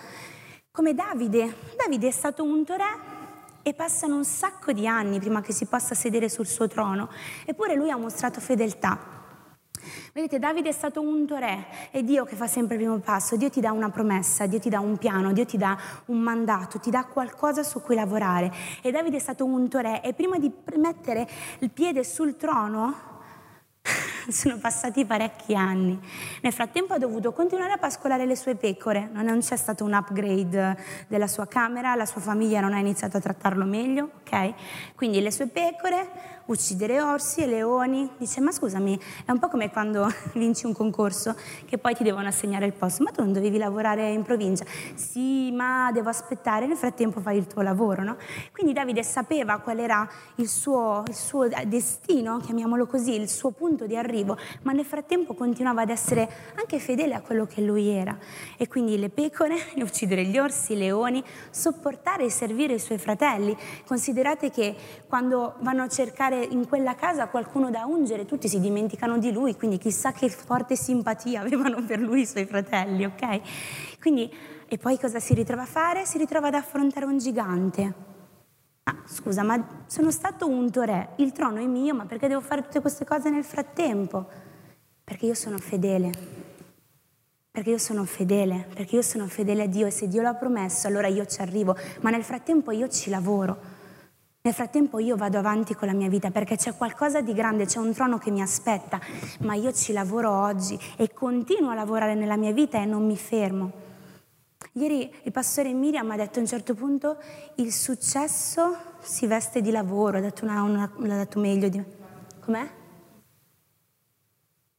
[0.70, 1.52] come Davide.
[1.76, 3.20] Davide è stato unto re
[3.62, 7.08] e passano un sacco di anni prima che si possa sedere sul suo trono,
[7.44, 9.21] eppure lui ha mostrato fedeltà.
[10.14, 13.48] Vedete, Davide è stato unto re, è Dio che fa sempre il primo passo, Dio
[13.48, 15.74] ti dà una promessa, Dio ti dà un piano, Dio ti dà
[16.06, 18.52] un mandato, ti dà qualcosa su cui lavorare.
[18.82, 21.26] E Davide è stato unto re e prima di mettere
[21.60, 23.12] il piede sul trono
[24.28, 25.98] sono passati parecchi anni.
[26.40, 30.76] Nel frattempo ha dovuto continuare a pascolare le sue pecore, non c'è stato un upgrade
[31.08, 34.94] della sua camera, la sua famiglia non ha iniziato a trattarlo meglio, ok?
[34.94, 38.10] Quindi le sue pecore, uccidere orsi e leoni.
[38.18, 41.34] Dice, ma scusami, è un po' come quando vinci un concorso
[41.66, 44.64] che poi ti devono assegnare il posto, ma tu non dovevi lavorare in provincia.
[44.94, 48.16] Sì, ma devo aspettare, nel frattempo fai il tuo lavoro, no?
[48.52, 53.86] Quindi Davide sapeva qual era il suo, il suo destino, chiamiamolo così, il suo punto
[53.86, 58.16] di arrivo, ma nel frattempo continuava ad essere anche fedele a quello che lui era.
[58.56, 63.56] E quindi le pecore, uccidere gli orsi, i leoni, sopportare e servire i suoi fratelli.
[63.86, 64.74] Considerate che
[65.08, 69.56] quando vanno a cercare in quella casa qualcuno da ungere, tutti si dimenticano di lui,
[69.56, 73.98] quindi chissà che forte simpatia avevano per lui i suoi fratelli, ok?
[74.00, 74.32] Quindi,
[74.68, 76.04] e poi cosa si ritrova a fare?
[76.06, 77.94] Si ritrova ad affrontare un gigante.
[78.84, 82.62] Ah, scusa, ma sono stato unto re, il trono è mio, ma perché devo fare
[82.62, 84.26] tutte queste cose nel frattempo?
[85.04, 86.10] Perché io sono fedele.
[87.50, 90.86] Perché io sono fedele, perché io sono fedele a Dio e se Dio l'ha promesso
[90.86, 93.71] allora io ci arrivo, ma nel frattempo io ci lavoro.
[94.44, 97.78] Nel frattempo io vado avanti con la mia vita perché c'è qualcosa di grande, c'è
[97.78, 98.98] un trono che mi aspetta,
[99.42, 103.16] ma io ci lavoro oggi e continuo a lavorare nella mia vita e non mi
[103.16, 103.70] fermo.
[104.72, 107.18] Ieri il pastore Miriam ha detto a un certo punto
[107.56, 111.86] il successo si veste di lavoro, ha detto, una, una, l'ha detto meglio di me.
[112.40, 112.70] Com'è?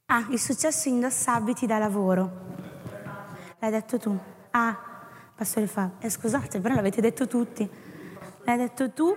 [0.07, 2.31] Ah, il successo indossa abiti da lavoro.
[3.59, 4.19] L'hai detto tu.
[4.51, 4.77] Ah,
[5.33, 6.05] pastore Fabio.
[6.05, 7.69] Eh, scusate, però l'avete detto tutti.
[8.43, 9.15] L'hai detto tu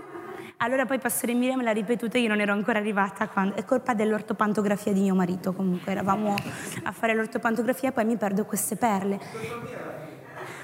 [0.58, 3.54] allora poi Pastore Miriam l'ha ripetuta io non ero ancora arrivata quando...
[3.56, 6.34] È colpa dell'ortopantografia di mio marito comunque, eravamo
[6.82, 9.20] a fare l'ortopantografia e poi mi perdo queste perle.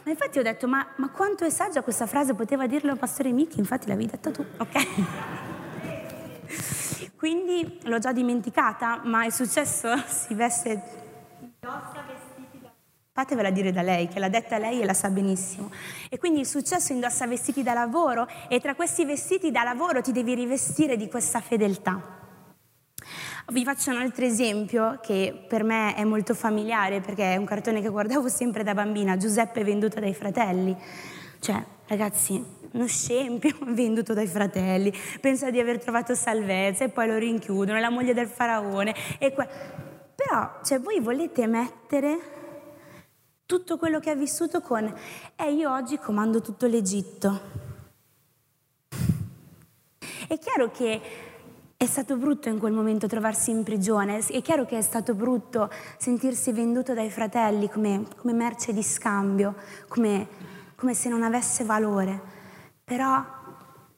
[0.05, 3.61] Ma infatti ho detto, ma, ma quanto è saggia questa frase, poteva dirlo Pastore Micchi,
[3.61, 4.87] infatti l'avevi detta tu, ok?
[7.17, 11.01] Quindi l'ho già dimenticata, ma è successo, si veste...
[13.15, 15.71] Fatevela dire da lei, che l'ha detta lei e la sa benissimo.
[16.09, 20.13] E quindi il successo indossa vestiti da lavoro e tra questi vestiti da lavoro ti
[20.13, 22.01] devi rivestire di questa fedeltà.
[23.49, 27.83] Vi faccio un altro esempio che per me è molto familiare perché è un cartone
[27.83, 30.75] che guardavo sempre da bambina, Giuseppe venduto dai fratelli.
[31.39, 37.19] Cioè, ragazzi, uno scempio venduto dai fratelli, pensa di aver trovato salvezza e poi lo
[37.19, 38.95] rinchiudono, è la moglie del faraone.
[39.19, 39.49] Que-
[40.15, 42.41] Però, cioè, voi volete mettere
[43.47, 44.93] tutto quello che ha vissuto con
[45.37, 47.41] e io oggi comando tutto l'Egitto.
[50.27, 51.01] È chiaro che
[51.77, 55.69] è stato brutto in quel momento trovarsi in prigione, è chiaro che è stato brutto
[55.99, 59.57] sentirsi venduto dai fratelli come, come merce di scambio,
[59.89, 60.29] come,
[60.77, 62.21] come se non avesse valore,
[62.85, 63.25] però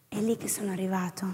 [0.09, 1.27] è lì che sono arrivato.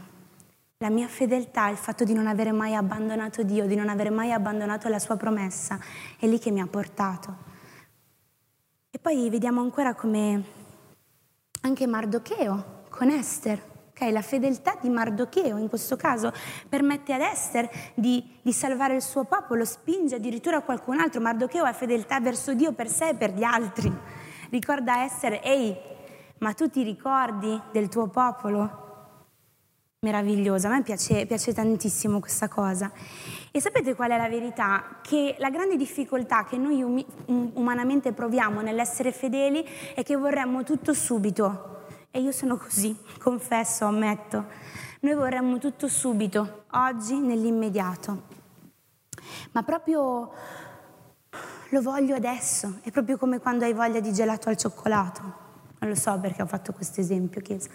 [0.78, 4.32] La mia fedeltà, il fatto di non avere mai abbandonato Dio, di non avere mai
[4.32, 5.78] abbandonato la sua promessa,
[6.18, 7.49] è lì che mi ha portato.
[8.92, 10.42] E poi vediamo ancora come
[11.60, 13.68] anche Mardocheo con Esther.
[13.90, 16.32] Okay, la fedeltà di Mardocheo in questo caso
[16.68, 21.20] permette ad Esther di, di, salvare il suo popolo, spinge addirittura qualcun altro.
[21.20, 23.92] Mardocheo ha fedeltà verso Dio per sé e per gli altri.
[24.50, 25.76] Ricorda Esther, ehi,
[26.38, 28.89] ma tu ti ricordi del tuo popolo?
[30.02, 32.90] Meravigliosa, a me piace, piace tantissimo questa cosa.
[33.50, 34.96] E sapete qual è la verità?
[35.02, 39.62] Che la grande difficoltà che noi um, umanamente proviamo nell'essere fedeli
[39.94, 41.82] è che vorremmo tutto subito.
[42.10, 44.46] E io sono così, confesso, ammetto.
[45.00, 48.22] Noi vorremmo tutto subito, oggi, nell'immediato.
[49.52, 50.32] Ma proprio
[51.68, 55.48] lo voglio adesso, è proprio come quando hai voglia di gelato al cioccolato.
[55.80, 57.70] Non lo so perché ho fatto questo esempio, Chiesa.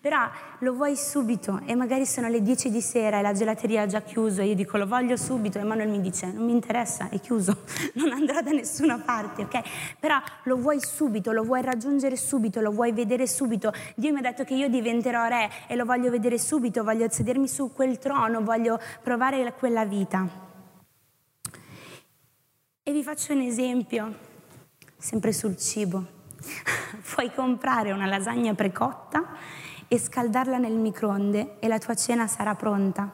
[0.00, 0.16] Però
[0.60, 4.00] lo vuoi subito e magari sono le 10 di sera e la gelateria ha già
[4.00, 7.18] chiuso e io dico lo voglio subito e Manuel mi dice non mi interessa, è
[7.18, 9.60] chiuso, non andrò da nessuna parte, ok?
[9.98, 13.72] Però lo vuoi subito, lo vuoi raggiungere subito, lo vuoi vedere subito.
[13.96, 17.48] Dio mi ha detto che io diventerò re e lo voglio vedere subito, voglio sedermi
[17.48, 20.28] su quel trono, voglio provare quella vita.
[22.84, 24.14] E vi faccio un esempio,
[24.96, 26.17] sempre sul cibo.
[27.14, 29.36] Puoi comprare una lasagna precotta
[29.88, 33.10] e scaldarla nel microonde e la tua cena sarà pronta,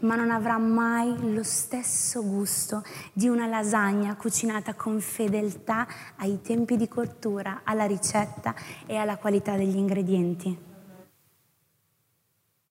[0.00, 6.76] ma non avrà mai lo stesso gusto di una lasagna cucinata con fedeltà ai tempi
[6.76, 8.54] di cottura, alla ricetta
[8.86, 10.70] e alla qualità degli ingredienti.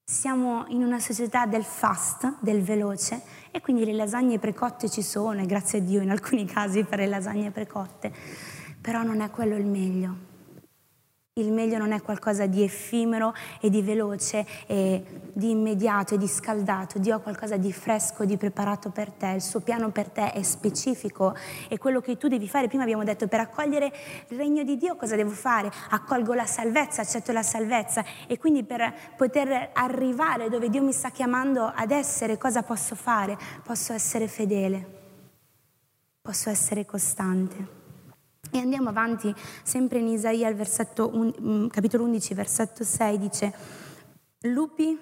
[0.03, 5.39] Siamo in una società del fast, del veloce, e quindi le lasagne precotte ci sono,
[5.39, 8.11] e grazie a Dio in alcuni casi per le lasagne precotte
[8.81, 10.29] però non è quello il meglio.
[11.35, 16.27] Il meglio non è qualcosa di effimero e di veloce e di immediato e di
[16.27, 16.99] scaldato.
[16.99, 19.27] Dio ha qualcosa di fresco, di preparato per te.
[19.27, 21.33] Il suo piano per te è specifico
[21.69, 23.93] e quello che tu devi fare, prima abbiamo detto, per accogliere
[24.27, 25.71] il regno di Dio cosa devo fare?
[25.91, 31.11] Accolgo la salvezza, accetto la salvezza e quindi per poter arrivare dove Dio mi sta
[31.11, 33.37] chiamando ad essere, cosa posso fare?
[33.63, 34.85] Posso essere fedele,
[36.21, 37.80] posso essere costante.
[38.49, 40.55] E andiamo avanti, sempre in Isaia, il
[41.13, 43.53] un, mm, capitolo 11, versetto 6, dice,
[44.41, 44.99] lupi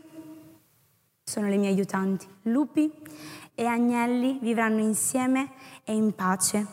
[1.24, 2.92] sono le mie aiutanti, lupi
[3.56, 5.52] e agnelli vivranno insieme
[5.84, 6.66] e in pace.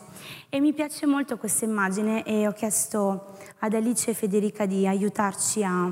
[0.49, 5.63] E mi piace molto questa immagine e ho chiesto ad Alice e Federica di aiutarci
[5.63, 5.91] a,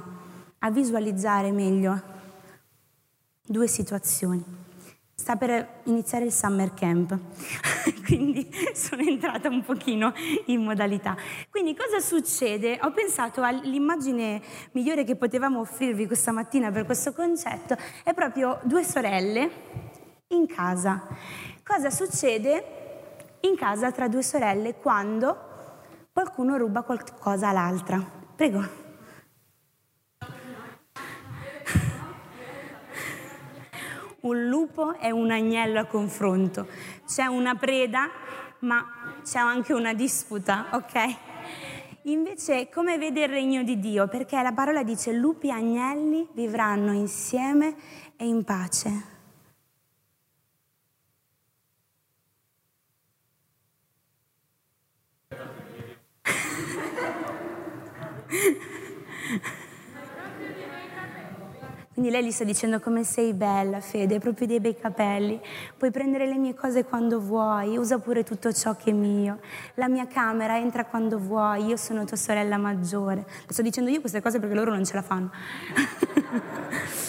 [0.59, 2.01] a visualizzare meglio
[3.45, 4.64] due situazioni.
[5.17, 7.17] Sta per iniziare il summer camp,
[8.05, 10.13] quindi sono entrata un pochino
[10.47, 11.15] in modalità.
[11.49, 12.77] Quindi cosa succede?
[12.81, 14.41] Ho pensato all'immagine
[14.73, 19.49] migliore che potevamo offrirvi questa mattina per questo concetto, è proprio due sorelle
[20.27, 21.07] in casa.
[21.63, 25.37] Cosa succede in casa tra due sorelle quando
[26.11, 28.03] qualcuno ruba qualcosa all'altra?
[28.35, 28.84] Prego.
[34.25, 36.67] Un lupo e un agnello a confronto.
[37.05, 38.09] C'è una preda,
[38.59, 38.85] ma
[39.23, 41.15] c'è anche una disputa, ok?
[42.03, 44.07] Invece, come vede il regno di Dio?
[44.07, 47.75] Perché la parola dice lupi e agnelli vivranno insieme
[48.15, 49.13] e in pace.
[61.95, 65.39] Quindi lei gli sta dicendo come sei bella, Fede, hai proprio dei bei capelli,
[65.77, 69.39] puoi prendere le mie cose quando vuoi, usa pure tutto ciò che è mio.
[69.75, 73.25] La mia camera entra quando vuoi, io sono tua sorella maggiore.
[73.47, 75.31] Lo sto dicendo io queste cose perché loro non ce la fanno.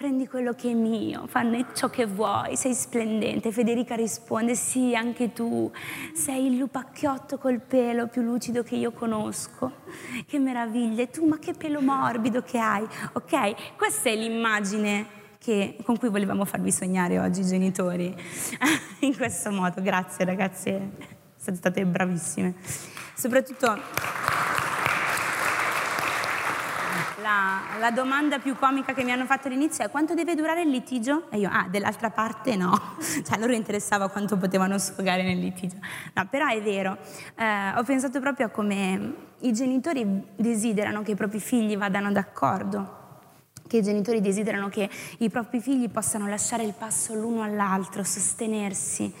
[0.00, 3.52] prendi quello che è mio, fanno ciò che vuoi, sei splendente.
[3.52, 5.70] Federica risponde, sì, anche tu,
[6.14, 9.82] sei il lupacchiotto col pelo più lucido che io conosco.
[10.26, 12.82] Che meraviglia, e tu, ma che pelo morbido che hai.
[13.12, 15.04] Ok, questa è l'immagine
[15.36, 18.16] che, con cui volevamo farvi sognare oggi, genitori,
[19.00, 19.82] in questo modo.
[19.82, 20.92] Grazie ragazze,
[21.36, 22.54] siete state bravissime.
[23.14, 24.29] Soprattutto...
[27.22, 30.70] La, la, domanda più comica che mi hanno fatto all'inizio è quanto deve durare il
[30.70, 31.30] litigio?
[31.30, 32.96] E io, ah, dell'altra parte no.
[32.98, 35.76] cioè, a loro interessava quanto potevano sfogare nel litigio.
[36.14, 36.96] No, però è vero.
[37.36, 42.98] Eh, ho pensato proprio a come i genitori desiderano che i propri figli vadano d'accordo
[43.70, 49.14] che i genitori desiderano che i propri figli possano lasciare il passo l'uno all'altro, sostenersi.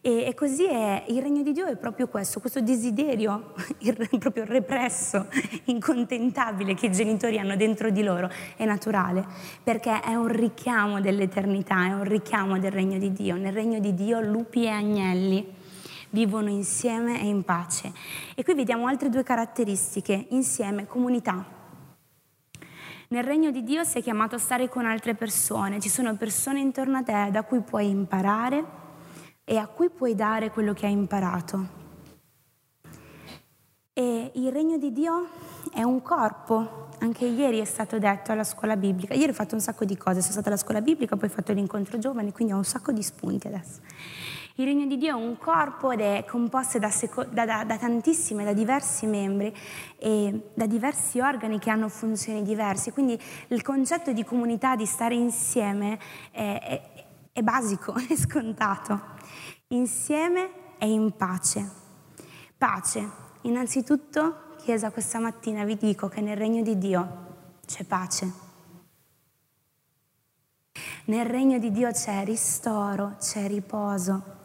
[0.00, 4.44] E, e così è, il regno di Dio è proprio questo, questo desiderio il, proprio
[4.44, 5.26] represso,
[5.66, 9.24] incontentabile che i genitori hanno dentro di loro, è naturale,
[9.62, 13.36] perché è un richiamo dell'eternità, è un richiamo del regno di Dio.
[13.36, 15.54] Nel regno di Dio lupi e agnelli
[16.10, 17.92] vivono insieme e in pace.
[18.34, 21.60] E qui vediamo altre due caratteristiche, insieme, comunità.
[23.08, 26.96] Nel regno di Dio sei chiamato a stare con altre persone, ci sono persone intorno
[26.98, 28.80] a te da cui puoi imparare
[29.44, 31.80] e a cui puoi dare quello che hai imparato.
[33.94, 35.28] E il regno di Dio
[35.72, 39.12] è un corpo, anche ieri è stato detto alla scuola biblica.
[39.12, 41.52] Ieri ho fatto un sacco di cose, sono stata alla scuola biblica, poi ho fatto
[41.52, 43.80] l'incontro giovane, quindi ho un sacco di spunti adesso.
[44.56, 47.78] Il regno di Dio è un corpo ed è composto da, seco- da, da, da
[47.78, 49.54] tantissime, da diversi membri
[49.98, 52.92] e da diversi organi che hanno funzioni diverse.
[52.92, 55.98] Quindi il concetto di comunità, di stare insieme,
[56.30, 57.01] è, è,
[57.32, 59.00] è basico, è scontato.
[59.68, 61.70] Insieme e in pace.
[62.56, 63.20] Pace.
[63.42, 68.50] Innanzitutto, Chiesa, questa mattina vi dico che nel regno di Dio c'è pace.
[71.06, 74.40] Nel regno di Dio c'è ristoro, c'è riposo.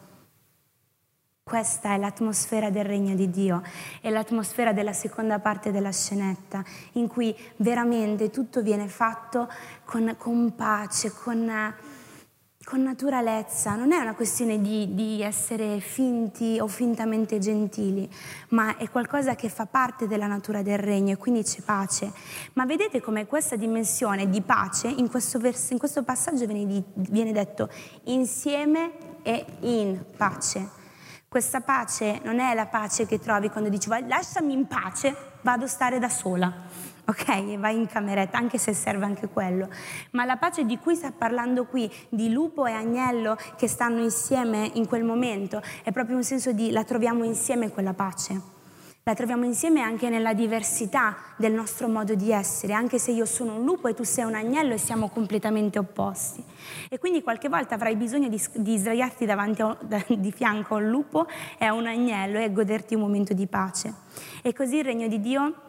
[1.43, 3.61] Questa è l'atmosfera del regno di Dio,
[4.01, 9.47] è l'atmosfera della seconda parte della scenetta, in cui veramente tutto viene fatto
[9.85, 11.47] con, con pace, con,
[12.67, 13.75] con, naturalezza.
[13.75, 18.09] Non è una questione di, di essere finti o fintamente gentili,
[18.49, 22.11] ma è qualcosa che fa parte della natura del regno e quindi c'è pace.
[22.53, 26.83] Ma vedete come questa dimensione di pace in questo, vers- in questo passaggio viene, di,
[26.93, 27.69] viene detto
[28.05, 30.85] insieme e in pace.
[31.29, 35.67] Questa pace non è la pace che trovi quando dici lasciami in pace, vado a
[35.67, 36.53] stare da sola,
[37.07, 37.27] ok?
[37.29, 39.69] E vai in cameretta, anche se serve anche quello.
[40.11, 44.69] Ma la pace di cui sta parlando qui, di lupo e agnello che stanno insieme
[44.73, 48.55] in quel momento, è proprio un senso di la troviamo insieme quella pace.
[49.03, 53.55] La troviamo insieme anche nella diversità del nostro modo di essere, anche se io sono
[53.55, 56.43] un lupo e tu sei un agnello e siamo completamente opposti.
[56.89, 59.77] E quindi qualche volta avrai bisogno di, di sdraiarti davanti a,
[60.13, 61.25] di fianco a un lupo
[61.57, 63.93] e a un agnello e goderti un momento di pace.
[64.41, 65.66] E così il regno di Dio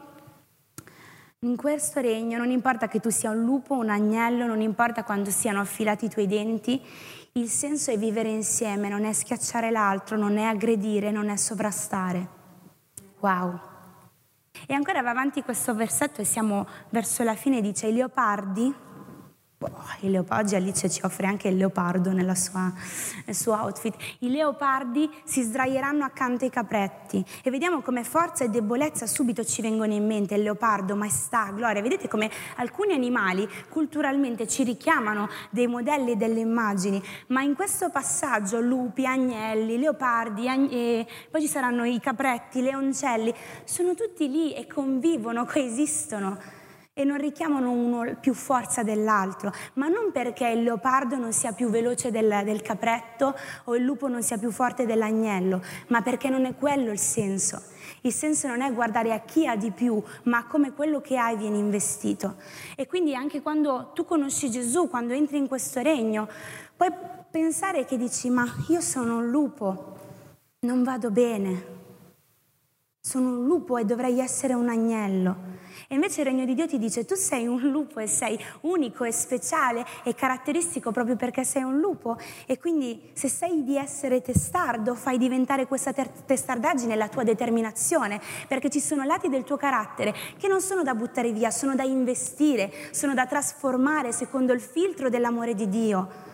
[1.43, 5.31] in questo regno non importa che tu sia un lupo, un agnello, non importa quando
[5.31, 6.83] siano affilati i tuoi denti,
[7.33, 12.37] il senso è vivere insieme, non è schiacciare l'altro, non è aggredire, non è sovrastare.
[13.21, 13.61] Wow.
[14.67, 18.75] E ancora va avanti questo versetto e siamo verso la fine, dice i leopardi
[19.61, 19.71] Oh,
[20.03, 22.73] il leopardo, Alice ci offre anche il leopardo sua,
[23.25, 23.97] nel suo outfit.
[24.21, 27.25] I leopardi si sdraieranno accanto ai capretti.
[27.43, 30.37] E vediamo come forza e debolezza subito ci vengono in mente.
[30.37, 31.83] Il leopardo, maestà, gloria.
[31.83, 37.91] Vedete come alcuni animali culturalmente ci richiamano dei modelli e delle immagini, ma in questo
[37.91, 44.31] passaggio lupi, agnelli, leopardi, ag- e poi ci saranno i capretti, i leoncelli, sono tutti
[44.31, 46.58] lì e convivono, coesistono
[46.99, 51.71] e non richiamano uno più forza dell'altro, ma non perché il leopardo non sia più
[51.71, 56.45] veloce del, del capretto o il lupo non sia più forte dell'agnello, ma perché non
[56.45, 57.63] è quello il senso.
[58.01, 61.37] Il senso non è guardare a chi ha di più, ma come quello che hai
[61.37, 62.35] viene investito.
[62.75, 66.29] E quindi anche quando tu conosci Gesù, quando entri in questo regno,
[66.77, 66.91] puoi
[67.31, 69.97] pensare che dici, ma io sono un lupo,
[70.63, 71.78] non vado bene,
[73.09, 75.57] sono un lupo e dovrei essere un agnello.
[75.89, 79.05] E invece il regno di Dio ti dice tu sei un lupo e sei unico
[79.05, 84.21] e speciale e caratteristico proprio perché sei un lupo e quindi se sei di essere
[84.21, 89.57] testardo fai diventare questa ter- testardaggine la tua determinazione perché ci sono lati del tuo
[89.57, 94.61] carattere che non sono da buttare via, sono da investire, sono da trasformare secondo il
[94.61, 96.28] filtro dell'amore di Dio.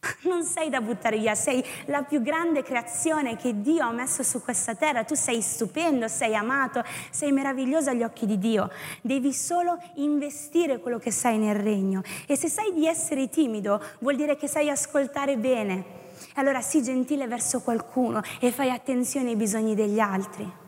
[0.22, 4.42] Non sei da buttare via, sei la più grande creazione che Dio ha messo su
[4.42, 5.04] questa terra.
[5.04, 8.70] Tu sei stupendo, sei amato, sei meraviglioso agli occhi di Dio.
[9.02, 12.02] Devi solo investire quello che sai nel regno.
[12.26, 15.98] E se sai di essere timido, vuol dire che sai ascoltare bene.
[16.34, 20.58] Allora sii gentile verso qualcuno e fai attenzione ai bisogni degli altri.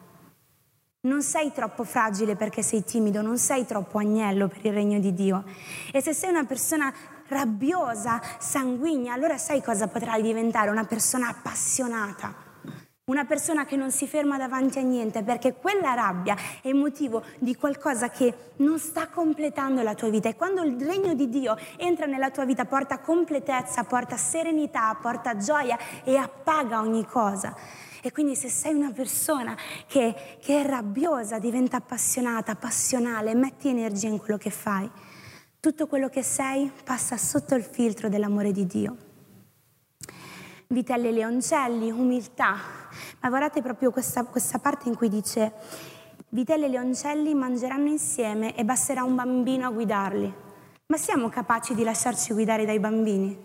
[1.05, 5.13] Non sei troppo fragile perché sei timido, non sei troppo agnello per il regno di
[5.13, 5.43] Dio.
[5.91, 6.95] E se sei una persona
[7.33, 10.71] rabbiosa, sanguigna, allora sai cosa potrai diventare?
[10.71, 12.51] Una persona appassionata.
[13.05, 17.57] Una persona che non si ferma davanti a niente perché quella rabbia è motivo di
[17.57, 22.07] qualcosa che non sta completando la tua vita e quando il regno di Dio entra
[22.07, 27.57] nella tua vita porta completezza, porta serenità, porta gioia e appaga ogni cosa.
[28.01, 29.57] E quindi se sei una persona
[29.89, 34.89] che, che è rabbiosa, diventa appassionata, passionale, metti energia in quello che fai
[35.63, 38.97] tutto quello che sei passa sotto il filtro dell'amore di Dio.
[40.67, 42.57] Vitelle leoncelli, umiltà.
[43.21, 45.53] Ma guardate proprio questa, questa parte in cui dice
[46.31, 50.35] Vitelle e leoncelli mangeranno insieme e basterà un bambino a guidarli.
[50.87, 53.39] Ma siamo capaci di lasciarci guidare dai bambini?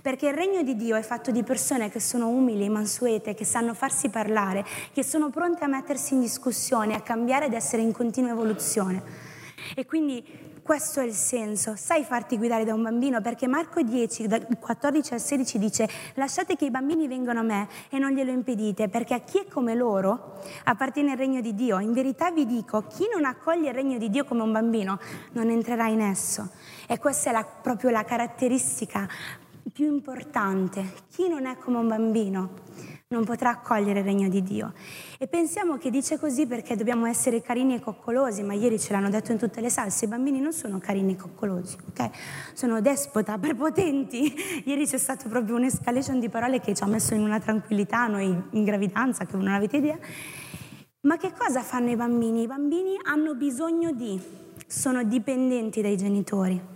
[0.00, 3.74] Perché il regno di Dio è fatto di persone che sono umili, mansuete, che sanno
[3.74, 8.30] farsi parlare, che sono pronte a mettersi in discussione, a cambiare ed essere in continua
[8.30, 9.02] evoluzione.
[9.76, 14.28] E quindi questo è il senso, sai farti guidare da un bambino perché Marco 10,
[14.28, 18.30] dal 14 al 16 dice lasciate che i bambini vengano a me e non glielo
[18.30, 21.80] impedite perché a chi è come loro appartiene il regno di Dio.
[21.80, 25.00] In verità vi dico, chi non accoglie il regno di Dio come un bambino
[25.32, 26.50] non entrerà in esso.
[26.86, 29.08] E questa è la, proprio la caratteristica
[29.72, 30.92] più importante.
[31.10, 32.50] Chi non è come un bambino
[33.12, 34.72] non potrà accogliere il regno di Dio.
[35.18, 39.10] E pensiamo che dice così perché dobbiamo essere carini e coccolosi, ma ieri ce l'hanno
[39.10, 42.10] detto in tutte le salse, i bambini non sono carini e coccolosi, ok?
[42.54, 44.34] Sono despota, prepotenti.
[44.64, 48.24] Ieri c'è stato proprio un'escalation di parole che ci ha messo in una tranquillità, noi
[48.50, 49.98] in gravidanza, che non avete idea.
[51.02, 52.42] Ma che cosa fanno i bambini?
[52.42, 54.20] I bambini hanno bisogno di,
[54.66, 56.71] sono dipendenti dai genitori.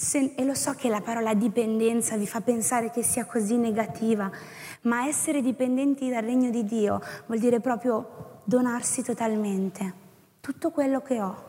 [0.00, 4.30] Se, e lo so che la parola dipendenza vi fa pensare che sia così negativa,
[4.84, 9.92] ma essere dipendenti dal regno di Dio vuol dire proprio donarsi totalmente,
[10.40, 11.44] tutto quello che ho.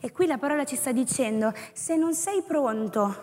[0.00, 3.16] E qui la parola ci sta dicendo, se non sei pronto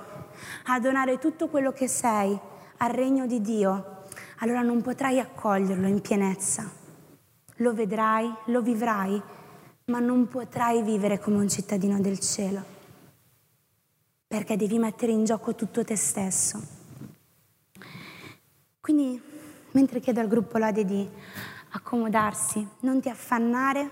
[0.65, 2.37] a donare tutto quello che sei
[2.75, 4.03] al regno di Dio,
[4.39, 6.69] allora non potrai accoglierlo in pienezza.
[7.55, 9.21] Lo vedrai, lo vivrai,
[9.85, 12.79] ma non potrai vivere come un cittadino del cielo
[14.31, 16.57] perché devi mettere in gioco tutto te stesso.
[18.79, 19.21] Quindi,
[19.71, 21.05] mentre chiedo al gruppo Lode di
[21.71, 23.89] accomodarsi, non ti affannare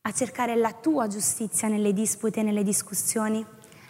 [0.00, 3.46] a cercare la tua giustizia nelle dispute e nelle discussioni.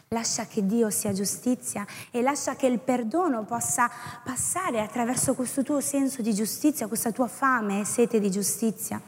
[0.09, 3.91] Lascia che Dio sia giustizia e lascia che il perdono possa
[4.23, 9.01] passare attraverso questo tuo senso di giustizia, questa tua fame e sete di giustizia.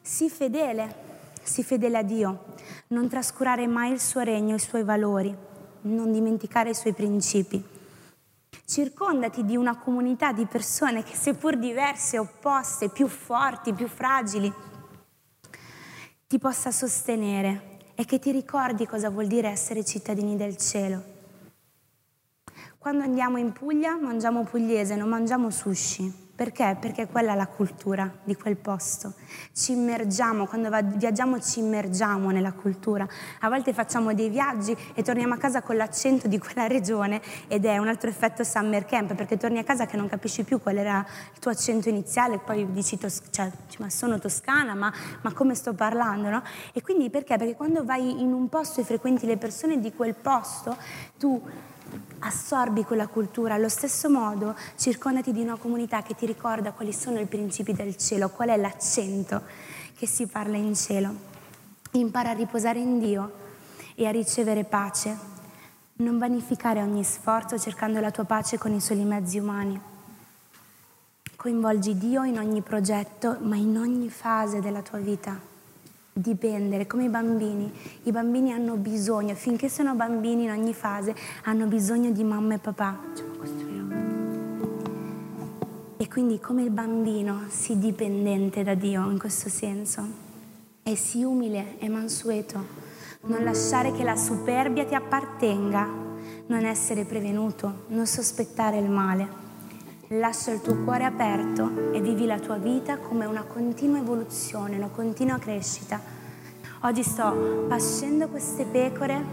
[0.00, 1.05] Sii fedele
[1.46, 2.44] Sii fedele a Dio,
[2.88, 5.34] non trascurare mai il suo regno, i suoi valori,
[5.82, 7.64] non dimenticare i suoi principi.
[8.64, 14.52] Circondati di una comunità di persone che seppur diverse, opposte, più forti, più fragili,
[16.26, 21.14] ti possa sostenere e che ti ricordi cosa vuol dire essere cittadini del cielo.
[22.76, 26.25] Quando andiamo in Puglia mangiamo pugliese, non mangiamo sushi.
[26.36, 26.76] Perché?
[26.78, 29.14] Perché quella è la cultura di quel posto.
[29.54, 30.68] Ci immergiamo, quando
[30.98, 33.08] viaggiamo ci immergiamo nella cultura.
[33.40, 37.64] A volte facciamo dei viaggi e torniamo a casa con l'accento di quella regione ed
[37.64, 40.76] è un altro effetto summer camp perché torni a casa che non capisci più qual
[40.76, 40.98] era
[41.32, 45.72] il tuo accento iniziale, poi dici, tos- cioè, ma sono toscana, ma, ma come sto
[45.72, 46.28] parlando?
[46.28, 46.42] No?
[46.74, 47.38] E quindi perché?
[47.38, 50.76] Perché quando vai in un posto e frequenti le persone di quel posto,
[51.16, 51.40] tu
[52.20, 57.18] assorbi quella cultura, allo stesso modo circondati di una comunità che ti ricorda quali sono
[57.18, 59.42] i principi del cielo, qual è l'accento
[59.96, 61.14] che si parla in cielo.
[61.92, 63.32] Impara a riposare in Dio
[63.94, 65.34] e a ricevere pace.
[65.94, 69.80] Non vanificare ogni sforzo cercando la tua pace con i soli mezzi umani.
[71.36, 75.45] Coinvolgi Dio in ogni progetto, ma in ogni fase della tua vita
[76.16, 77.70] dipendere, come i bambini.
[78.04, 81.14] I bambini hanno bisogno, finché sono bambini in ogni fase,
[81.44, 82.98] hanno bisogno di mamma e papà.
[85.98, 90.24] E quindi come il bambino sii dipendente da Dio in questo senso
[90.82, 92.84] e sii umile e mansueto.
[93.26, 95.86] Non lasciare che la superbia ti appartenga,
[96.46, 99.45] non essere prevenuto, non sospettare il male.
[100.10, 104.86] Lascia il tuo cuore aperto e vivi la tua vita come una continua evoluzione, una
[104.86, 106.00] continua crescita.
[106.82, 109.24] Oggi sto pascendo queste pecore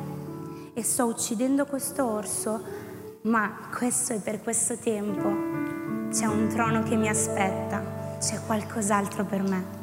[0.73, 2.63] e sto uccidendo questo orso,
[3.21, 6.09] ma questo è per questo tempo.
[6.09, 9.81] C'è un trono che mi aspetta, c'è qualcos'altro per me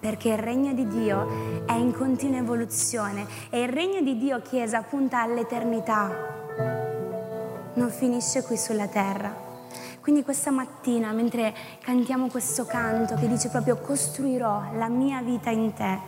[0.00, 4.82] perché il regno di Dio è in continua evoluzione e il regno di Dio, Chiesa,
[4.82, 6.10] punta all'eternità,
[7.74, 9.53] non finisce qui sulla terra.
[10.04, 15.72] Quindi questa mattina, mentre cantiamo questo canto che dice proprio costruirò la mia vita in
[15.72, 15.98] te,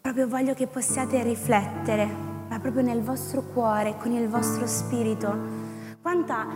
[0.00, 2.04] proprio voglio che possiate riflettere,
[2.48, 5.38] ma proprio nel vostro cuore, con il vostro spirito,
[6.02, 6.48] quanta,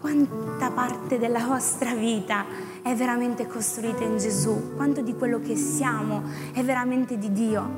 [0.00, 2.46] quanta parte della vostra vita
[2.82, 6.22] è veramente costruita in Gesù, quanto di quello che siamo
[6.54, 7.70] è veramente di Dio.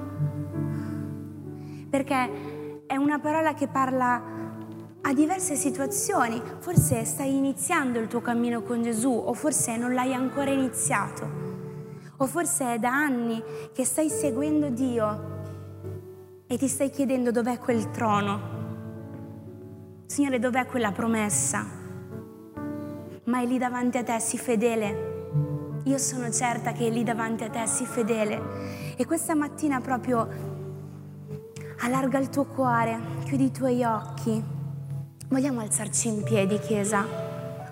[1.90, 4.36] Perché è una parola che parla
[5.08, 6.40] a diverse situazioni.
[6.58, 11.46] Forse stai iniziando il tuo cammino con Gesù o forse non l'hai ancora iniziato.
[12.18, 13.42] O forse è da anni
[13.72, 15.36] che stai seguendo Dio
[16.46, 18.56] e ti stai chiedendo dov'è quel trono.
[20.04, 21.64] Signore, dov'è quella promessa?
[23.24, 25.06] Ma è lì davanti a te, sii fedele.
[25.84, 28.94] Io sono certa che è lì davanti a te, sii fedele.
[28.96, 30.28] E questa mattina proprio
[31.78, 34.56] allarga il tuo cuore, chiudi i tuoi occhi
[35.30, 37.06] Vogliamo alzarci in piedi, Chiesa,